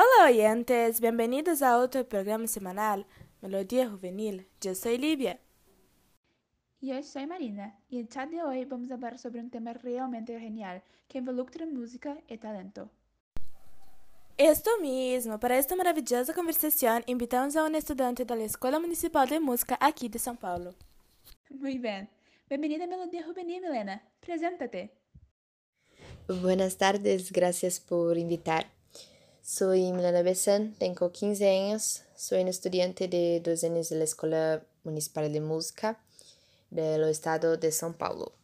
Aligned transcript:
Hola 0.00 0.26
oyentes, 0.26 1.00
bienvenidos 1.00 1.60
a 1.60 1.76
otro 1.76 2.04
programa 2.04 2.46
semanal, 2.46 3.04
Melodía 3.42 3.88
Juvenil. 3.88 4.46
Yo 4.60 4.72
soy 4.76 4.96
Livia. 4.96 5.40
E 6.80 6.92
eu 6.92 7.02
sou 7.02 7.26
Marina, 7.26 7.74
e 7.90 8.00
no 8.00 8.06
chat 8.06 8.30
de 8.30 8.40
hoje 8.40 8.64
vamos 8.66 8.86
falar 8.86 9.18
sobre 9.18 9.40
um 9.40 9.48
tema 9.48 9.72
realmente 9.72 10.38
genial 10.38 10.80
que 11.08 11.18
involucra 11.18 11.66
música 11.66 12.16
e 12.28 12.38
talento. 12.38 12.88
Esto 14.36 14.80
mesmo, 14.80 15.36
para 15.36 15.56
esta 15.56 15.74
maravilhosa 15.74 16.32
conversação, 16.32 17.02
invitamos 17.08 17.56
a 17.56 17.64
um 17.64 17.76
estudante 17.76 18.24
da 18.24 18.36
Escola 18.36 18.78
Municipal 18.78 19.26
de 19.26 19.40
Música 19.40 19.76
aqui 19.80 20.08
de 20.08 20.20
São 20.20 20.36
Paulo. 20.36 20.76
Muy 21.50 21.76
bem. 21.76 22.06
Bem-vinda 22.48 22.84
à 22.84 22.86
Melodia 22.86 23.24
Juvenil, 23.24 23.62
Milena. 23.62 24.00
Preséntate. 24.20 24.92
Buenas 26.28 26.76
tardes, 26.76 27.32
gracias 27.32 27.80
por 27.80 28.16
invitar. 28.16 28.77
Soy 29.50 29.92
Milena 29.92 30.20
Bessan, 30.20 30.74
tengo 30.74 31.10
15 31.10 31.48
años, 31.48 32.02
soy 32.14 32.42
una 32.42 32.50
estudiante 32.50 33.08
de 33.08 33.40
dos 33.40 33.64
años 33.64 33.88
de 33.88 33.96
la 33.96 34.04
Escuela 34.04 34.62
Municipal 34.84 35.32
de 35.32 35.40
Música 35.40 35.98
del 36.70 37.08
Estado 37.08 37.56
de 37.56 37.70
São 37.70 37.94
Paulo. 37.94 38.34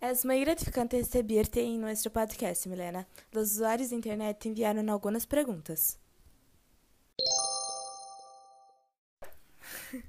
Es 0.00 0.24
muy 0.24 0.40
gratificante 0.40 0.96
recibirte 0.96 1.60
em 1.60 1.78
nosso 1.78 2.10
podcast, 2.10 2.68
Milena. 2.68 3.06
Os 3.32 3.52
usuários 3.52 3.90
da 3.90 3.96
internet 3.96 4.48
enviaram 4.48 4.92
algumas 4.92 5.24
perguntas. 5.24 5.96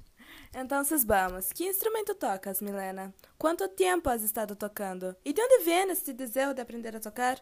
Então, 0.52 0.82
vamos. 1.06 1.52
Que 1.52 1.68
instrumento 1.68 2.14
tocas, 2.14 2.60
Milena? 2.60 3.14
Quanto 3.38 3.68
tempo 3.68 4.08
has 4.08 4.22
estado 4.22 4.56
tocando? 4.56 5.14
E 5.24 5.32
de 5.32 5.40
onde 5.40 5.62
vem 5.62 5.90
esse 5.90 6.12
desejo 6.12 6.54
de 6.54 6.62
aprender 6.62 6.96
a 6.96 7.00
tocar? 7.00 7.38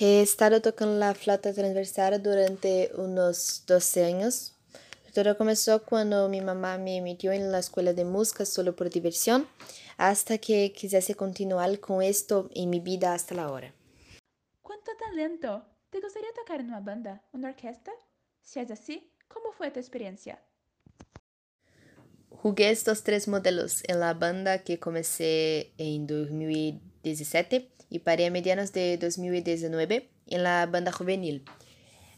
He 0.00 0.22
estado 0.22 0.62
tocando 0.62 0.96
la 0.96 1.12
flauta 1.12 1.52
transversal 1.52 2.22
durante 2.22 2.92
unos 2.94 3.64
12 3.66 4.04
años. 4.04 4.54
Todo 5.12 5.36
comenzó 5.36 5.84
cuando 5.84 6.28
mi 6.28 6.40
mamá 6.40 6.78
me 6.78 7.00
metió 7.00 7.32
en 7.32 7.50
la 7.50 7.58
escuela 7.58 7.92
de 7.92 8.04
música 8.04 8.44
solo 8.44 8.76
por 8.76 8.90
diversión, 8.90 9.48
hasta 9.96 10.38
que 10.38 10.72
quisiese 10.72 11.16
continuar 11.16 11.80
con 11.80 12.00
esto 12.00 12.48
en 12.54 12.70
mi 12.70 12.78
vida 12.78 13.12
hasta 13.12 13.34
la 13.34 13.50
hora. 13.50 13.74
Quanto 14.62 14.92
talento! 14.96 15.64
¿Te 15.90 16.00
gustaría 16.00 16.32
tocar 16.32 16.60
en 16.60 16.66
una 16.66 16.78
banda, 16.78 17.24
una 17.32 17.48
orquesta? 17.48 17.90
Si 18.40 18.60
es 18.60 18.70
así, 18.70 19.12
¿cómo 19.26 19.50
fue 19.50 19.72
tu 19.72 19.80
experiencia? 19.80 20.40
Jugué 22.48 22.70
estos 22.70 23.02
tres 23.02 23.28
modelos 23.28 23.82
en 23.88 24.00
la 24.00 24.14
banda 24.14 24.60
que 24.64 24.78
comencé 24.78 25.70
en 25.76 26.06
2017 26.06 27.68
y 27.90 27.98
paré 27.98 28.24
a 28.24 28.30
medianos 28.30 28.72
de 28.72 28.96
2019 28.96 30.08
en 30.28 30.42
la 30.42 30.64
banda 30.64 30.90
juvenil. 30.90 31.44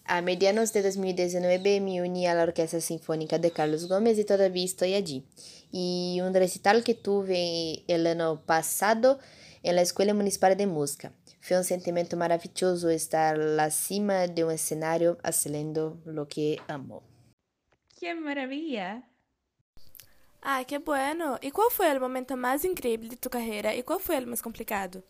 A 0.04 0.22
medianos 0.22 0.72
de 0.72 0.82
2019 0.82 1.80
me 1.80 2.00
uní 2.00 2.28
a 2.28 2.34
la 2.34 2.44
Orquesta 2.44 2.80
Sinfónica 2.80 3.40
de 3.40 3.50
Carlos 3.50 3.88
Gómez 3.88 4.20
y 4.20 4.24
todavía 4.24 4.64
estoy 4.64 4.94
allí. 4.94 5.26
Y 5.72 6.20
un 6.22 6.32
recital 6.32 6.84
que 6.84 6.94
tuve 6.94 7.82
el 7.88 8.06
año 8.06 8.40
pasado 8.46 9.18
en 9.64 9.74
la 9.74 9.82
Escuela 9.82 10.14
Municipal 10.14 10.56
de 10.56 10.68
Música. 10.68 11.12
Fue 11.40 11.56
un 11.56 11.64
sentimiento 11.64 12.16
maravilloso 12.16 12.88
estar 12.88 13.36
la 13.36 13.72
cima 13.72 14.28
de 14.28 14.44
un 14.44 14.52
escenario 14.52 15.18
haciendo 15.24 16.00
lo 16.04 16.28
que 16.28 16.60
amo. 16.68 17.02
¡Qué 17.98 18.14
maravilla! 18.14 19.09
Ah, 20.42 20.64
que 20.64 20.78
bueno! 20.78 21.38
E 21.40 21.50
qual 21.50 21.70
foi 21.70 21.88
o 21.96 22.00
momento 22.00 22.36
mais 22.36 22.62
incrível 22.64 23.08
de 23.08 23.16
tua 23.16 23.30
carreira 23.36 23.74
e 23.74 23.82
qual 23.82 23.98
foi 23.98 24.18
o 24.18 24.26
mais 24.26 24.42
complicado? 24.42 25.02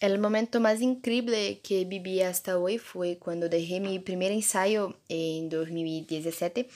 El 0.00 0.18
momento 0.18 0.60
más 0.60 0.80
increíble 0.80 1.60
que 1.62 1.84
viví 1.84 2.20
hasta 2.22 2.58
hoy 2.58 2.78
fue 2.78 3.16
cuando 3.18 3.48
dejé 3.48 3.80
mi 3.80 3.98
primer 3.98 4.32
ensayo 4.32 4.96
en 5.08 5.48
2017 5.48 6.68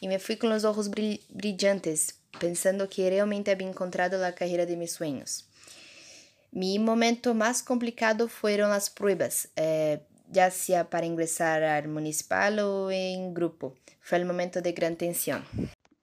y 0.00 0.08
me 0.08 0.18
fui 0.18 0.36
con 0.36 0.50
los 0.50 0.64
ojos 0.64 0.90
brill- 0.90 1.20
brillantes, 1.30 2.16
pensando 2.38 2.88
que 2.88 3.08
realmente 3.10 3.50
había 3.50 3.68
encontrado 3.68 4.18
la 4.18 4.34
carrera 4.34 4.66
de 4.66 4.76
mis 4.76 4.92
sueños. 4.92 5.46
Mi 6.52 6.78
momento 6.78 7.34
más 7.34 7.62
complicado 7.62 8.28
fueron 8.28 8.70
las 8.70 8.88
pruebas, 8.90 9.48
eh, 9.56 10.00
ya 10.30 10.50
sea 10.50 10.88
para 10.88 11.06
ingresar 11.06 11.62
al 11.62 11.88
municipal 11.88 12.58
o 12.60 12.90
en 12.90 13.34
grupo. 13.34 13.74
Fue 14.00 14.18
el 14.18 14.24
momento 14.24 14.62
de 14.62 14.72
gran 14.72 14.96
tensión. 14.96 15.44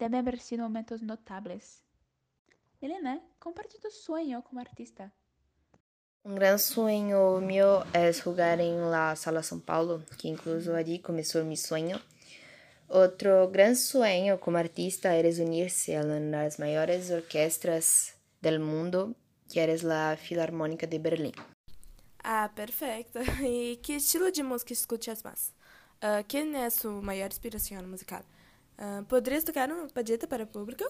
Deve 0.04 0.18
haber 0.18 0.40
sido 0.42 0.64
momentos 0.64 1.02
notables. 1.02 1.82
Milena, 2.82 3.22
comparte 3.40 3.80
tu 3.80 3.90
sueño 3.90 4.44
como 4.44 4.60
artista. 4.60 5.14
Un 6.24 6.36
gran 6.36 6.60
sueño 6.60 7.40
mío 7.40 7.86
es 7.94 8.22
jugar 8.22 8.60
en 8.60 8.92
la 8.92 9.16
Sala 9.16 9.40
São 9.40 9.62
Paulo, 9.62 10.04
que 10.18 10.28
incluso 10.28 10.76
allí 10.76 11.00
comenzó 11.00 11.42
mi 11.46 11.56
sueño. 11.56 12.02
Otro 12.90 13.50
gran 13.50 13.78
sueño 13.78 14.42
como 14.42 14.58
artista 14.58 15.16
es 15.16 15.40
unirse 15.40 15.96
a 15.96 16.04
las 16.04 16.60
mayores 16.60 17.10
orquestas 17.10 18.16
del 18.42 18.60
mundo, 18.60 19.16
que 19.50 19.64
es 19.64 19.84
la 19.84 20.18
Filarmónica 20.18 20.86
de 20.86 21.00
Berlim. 21.00 21.34
Ah, 22.26 22.52
perfeito. 22.54 23.20
E 23.42 23.80
que 23.82 23.96
estilo 23.96 24.30
de 24.34 24.44
música 24.44 24.74
escutas 24.74 25.24
mais? 25.24 25.54
Uh, 26.04 26.22
quem 26.28 26.54
é 26.58 26.70
sua 26.70 27.02
maior 27.02 27.28
inspiração 27.28 27.82
musical? 27.88 28.26
Uh, 28.84 29.02
poderias 29.06 29.46
tocar 29.46 29.72
uma 29.72 29.88
palheta 29.88 30.28
para 30.28 30.44
o 30.44 30.48
público? 30.48 30.84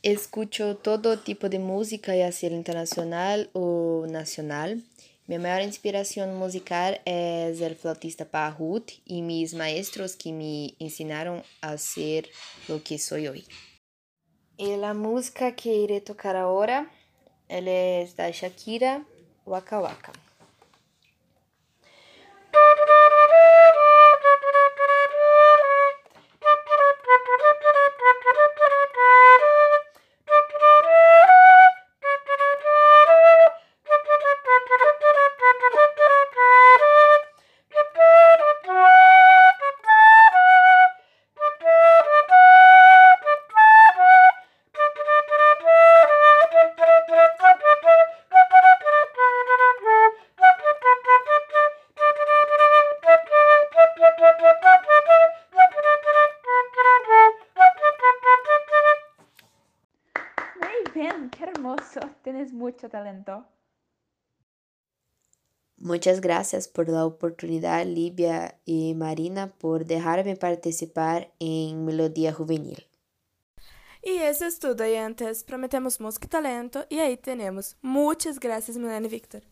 Escucho 0.00 0.76
todo 0.76 1.16
tipo 1.16 1.48
de 1.48 1.58
música, 1.58 2.14
ya 2.14 2.30
sea 2.30 2.50
internacional 2.50 3.50
o 3.52 4.06
nacional. 4.08 4.80
Mi 5.26 5.38
mayor 5.38 5.62
inspiración 5.62 6.36
musical 6.36 7.00
es 7.04 7.60
el 7.60 7.74
flautista 7.74 8.24
Pahut 8.24 8.92
y 9.04 9.22
mis 9.22 9.54
maestros 9.54 10.14
que 10.14 10.32
me 10.32 10.76
enseñaron 10.78 11.42
a 11.62 11.76
ser 11.78 12.28
lo 12.68 12.80
que 12.80 12.96
soy 13.00 13.26
hoy. 13.26 13.44
Y 14.56 14.76
la 14.76 14.94
música 14.94 15.56
que 15.56 15.74
iré 15.74 16.00
tocar 16.00 16.36
ahora 16.36 16.88
ela 17.48 17.72
es 17.72 18.14
da 18.14 18.30
Shakira 18.30 19.04
Waka 19.44 19.80
Waka. 19.80 20.12
Tienes 62.46 62.52
mucho 62.52 62.88
talento. 62.88 63.44
Muchas 65.76 66.20
gracias 66.20 66.68
por 66.68 66.88
la 66.88 67.04
oportunidad, 67.04 67.84
Livia 67.84 68.60
y 68.64 68.94
Marina, 68.94 69.48
por 69.58 69.84
dejarme 69.84 70.36
participar 70.36 71.32
en 71.40 71.84
Melodía 71.84 72.32
Juvenil. 72.32 72.86
E 74.00 74.22
esse 74.28 74.44
é 74.44 74.50
tudo, 74.60 74.84
oyentes. 74.84 75.42
Prometemos 75.42 75.98
música 75.98 76.26
e 76.26 76.28
talento. 76.28 76.86
E 76.88 77.00
aí 77.00 77.16
temos. 77.16 77.76
Muitas 77.82 78.38
graças, 78.38 78.76
Milena 78.76 79.06
e 79.06 79.08
Victor. 79.08 79.42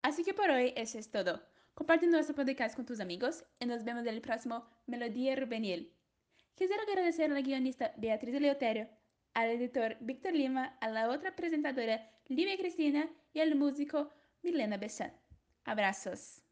Así 0.00 0.22
que 0.22 0.32
por 0.32 0.48
hoy 0.48 0.72
eso 0.76 0.96
es 0.96 1.08
todo. 1.08 1.40
Comparte 1.74 2.06
nuestro 2.06 2.36
podcast 2.36 2.76
con 2.76 2.86
tus 2.86 3.00
amigos 3.00 3.44
y 3.58 3.66
nos 3.66 3.82
vemos 3.82 4.02
en 4.02 4.14
el 4.14 4.20
próximo 4.20 4.64
Melodía 4.86 5.34
Juvenil. 5.36 5.92
Quisiera 6.54 6.84
agradecer 6.84 7.32
a 7.32 7.34
la 7.34 7.40
guionista 7.40 7.92
Beatriz 7.96 8.34
Eleuterio, 8.36 8.86
al 9.38 9.50
editor 9.50 9.96
Víctor 10.00 10.32
Lima, 10.32 10.76
a 10.80 10.88
la 10.88 11.08
otra 11.08 11.36
presentadora 11.36 12.10
Livia 12.26 12.56
Cristina 12.56 13.08
y 13.32 13.38
al 13.38 13.54
músico 13.54 14.10
Milena 14.42 14.78
Bessan. 14.78 15.12
Abrazos. 15.64 16.42